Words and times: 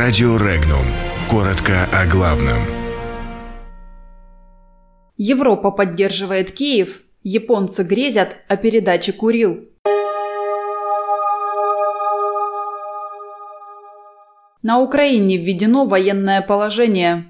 Радио 0.00 0.36
Регнум. 0.36 0.86
Коротко 1.28 1.84
о 1.92 2.06
главном. 2.06 2.62
Европа 5.16 5.72
поддерживает 5.72 6.52
Киев. 6.52 7.00
Японцы 7.24 7.82
грезят 7.82 8.36
о 8.46 8.56
передаче 8.56 9.12
Курил. 9.12 9.68
На 14.62 14.78
Украине 14.78 15.36
введено 15.36 15.84
военное 15.84 16.42
положение. 16.42 17.26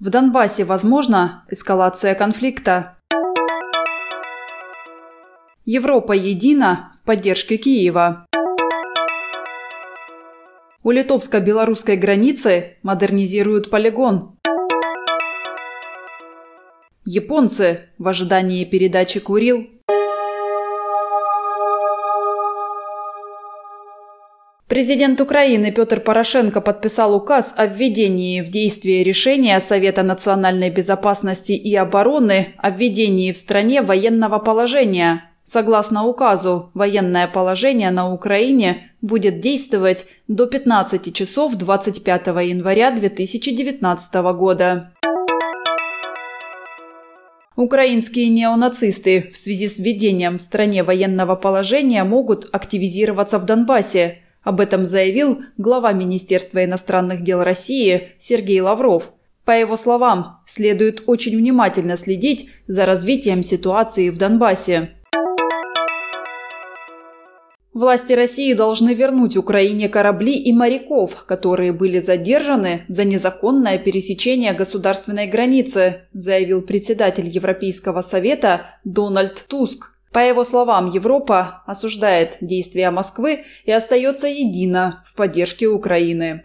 В 0.00 0.10
Донбассе 0.10 0.64
возможна 0.64 1.44
эскалация 1.48 2.16
конфликта. 2.16 2.98
Европа 5.64 6.10
едина 6.10 6.98
в 7.04 7.06
поддержке 7.06 7.56
Киева. 7.56 8.26
У 10.84 10.90
литовско-белорусской 10.90 11.96
границы 11.96 12.76
модернизируют 12.82 13.70
полигон. 13.70 14.36
Японцы 17.04 17.90
в 17.98 18.08
ожидании 18.08 18.64
передачи 18.64 19.20
Курил. 19.20 19.68
Президент 24.66 25.20
Украины 25.20 25.70
Петр 25.70 26.00
Порошенко 26.00 26.60
подписал 26.60 27.14
указ 27.14 27.54
о 27.56 27.66
введении 27.66 28.40
в 28.40 28.48
действие 28.48 29.04
решения 29.04 29.60
Совета 29.60 30.02
национальной 30.02 30.70
безопасности 30.70 31.52
и 31.52 31.76
обороны 31.76 32.54
о 32.56 32.70
введении 32.70 33.30
в 33.30 33.36
стране 33.36 33.82
военного 33.82 34.40
положения. 34.40 35.31
Согласно 35.44 36.06
указу, 36.06 36.70
военное 36.72 37.26
положение 37.26 37.90
на 37.90 38.12
Украине 38.12 38.92
будет 39.00 39.40
действовать 39.40 40.06
до 40.28 40.46
15 40.46 41.12
часов 41.12 41.56
25 41.56 42.26
января 42.28 42.92
2019 42.92 44.14
года. 44.36 44.92
Украинские 47.56 48.28
неонацисты 48.28 49.30
в 49.32 49.36
связи 49.36 49.68
с 49.68 49.78
введением 49.78 50.38
в 50.38 50.42
стране 50.42 50.84
военного 50.84 51.34
положения 51.34 52.04
могут 52.04 52.48
активизироваться 52.52 53.38
в 53.38 53.44
Донбассе. 53.44 54.18
Об 54.42 54.60
этом 54.60 54.86
заявил 54.86 55.42
глава 55.58 55.92
Министерства 55.92 56.64
иностранных 56.64 57.22
дел 57.22 57.42
России 57.42 58.12
Сергей 58.18 58.60
Лавров. 58.60 59.12
По 59.44 59.50
его 59.50 59.76
словам, 59.76 60.40
следует 60.46 61.02
очень 61.06 61.36
внимательно 61.36 61.96
следить 61.96 62.48
за 62.68 62.86
развитием 62.86 63.42
ситуации 63.42 64.08
в 64.08 64.16
Донбассе. 64.16 64.92
Власти 67.74 68.12
России 68.12 68.52
должны 68.52 68.92
вернуть 68.92 69.38
Украине 69.38 69.88
корабли 69.88 70.34
и 70.34 70.52
моряков, 70.52 71.24
которые 71.24 71.72
были 71.72 72.00
задержаны 72.00 72.84
за 72.88 73.04
незаконное 73.04 73.78
пересечение 73.78 74.52
государственной 74.52 75.26
границы, 75.26 76.02
заявил 76.12 76.60
председатель 76.60 77.26
Европейского 77.26 78.02
совета 78.02 78.78
Дональд 78.84 79.46
Туск. 79.48 79.96
По 80.12 80.18
его 80.18 80.44
словам, 80.44 80.90
Европа 80.90 81.62
осуждает 81.66 82.36
действия 82.42 82.90
Москвы 82.90 83.44
и 83.64 83.72
остается 83.72 84.26
едина 84.26 85.02
в 85.06 85.14
поддержке 85.14 85.66
Украины. 85.66 86.44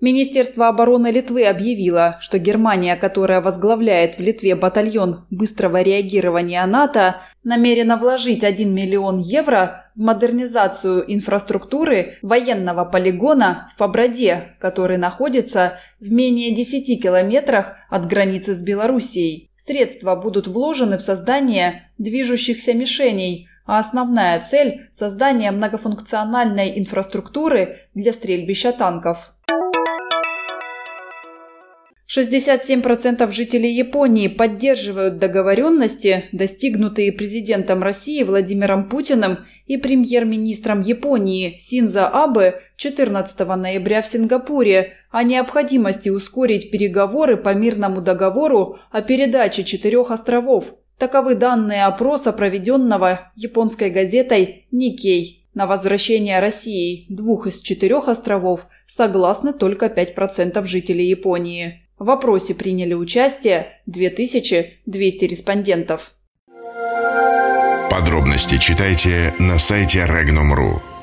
Министерство 0.00 0.68
обороны 0.68 1.10
Литвы 1.10 1.46
объявило, 1.46 2.16
что 2.20 2.38
Германия, 2.38 2.96
которая 2.96 3.40
возглавляет 3.40 4.16
в 4.16 4.20
Литве 4.20 4.54
батальон 4.54 5.24
быстрого 5.30 5.82
реагирования 5.82 6.64
НАТО, 6.66 7.16
намерена 7.44 7.96
вложить 7.96 8.42
1 8.42 8.74
миллион 8.74 9.18
евро 9.18 9.90
в 9.94 10.00
модернизацию 10.00 11.04
инфраструктуры 11.12 12.18
военного 12.22 12.84
полигона 12.84 13.70
в 13.74 13.78
Поброде, 13.78 14.56
который 14.58 14.98
находится 14.98 15.78
в 16.00 16.10
менее 16.10 16.54
10 16.54 17.00
километрах 17.00 17.76
от 17.88 18.06
границы 18.06 18.54
с 18.54 18.62
Белоруссией. 18.62 19.50
Средства 19.56 20.16
будут 20.16 20.48
вложены 20.48 20.98
в 20.98 21.02
создание 21.02 21.88
движущихся 21.98 22.74
мишеней, 22.74 23.48
а 23.64 23.78
основная 23.78 24.40
цель– 24.40 24.88
создание 24.92 25.52
многофункциональной 25.52 26.78
инфраструктуры 26.78 27.78
для 27.94 28.12
стрельбища 28.12 28.72
танков. 28.72 29.33
67% 32.08 33.32
жителей 33.32 33.72
Японии 33.72 34.28
поддерживают 34.28 35.18
договоренности, 35.18 36.24
достигнутые 36.32 37.12
президентом 37.12 37.82
России 37.82 38.22
Владимиром 38.22 38.90
Путиным 38.90 39.38
и 39.66 39.78
премьер-министром 39.78 40.82
Японии 40.82 41.56
Синза 41.58 42.06
Абе 42.08 42.60
14 42.76 43.38
ноября 43.56 44.02
в 44.02 44.06
Сингапуре 44.06 44.92
о 45.10 45.22
необходимости 45.22 46.10
ускорить 46.10 46.70
переговоры 46.70 47.38
по 47.38 47.54
мирному 47.54 48.02
договору 48.02 48.78
о 48.90 49.00
передаче 49.00 49.64
четырех 49.64 50.10
островов. 50.10 50.74
Таковы 50.98 51.34
данные 51.34 51.86
опроса, 51.86 52.32
проведенного 52.32 53.32
японской 53.34 53.88
газетой 53.90 54.66
«Никей». 54.70 55.40
На 55.54 55.66
возвращение 55.66 56.40
России 56.40 57.06
двух 57.08 57.46
из 57.46 57.60
четырех 57.60 58.08
островов 58.08 58.66
согласны 58.86 59.52
только 59.52 59.86
5% 59.86 60.64
жителей 60.66 61.06
Японии. 61.06 61.83
В 61.98 62.10
опросе 62.10 62.54
приняли 62.54 62.94
участие 62.94 63.80
2200 63.86 65.24
респондентов. 65.24 66.12
Подробности 67.90 68.58
читайте 68.58 69.32
на 69.38 69.58
сайте 69.58 70.00
Regnum.ru. 70.00 70.93